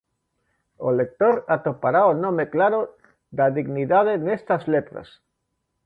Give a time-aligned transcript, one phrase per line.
[0.87, 2.79] O lector atopará o nome claro
[3.37, 5.07] da dignidade nestas letras.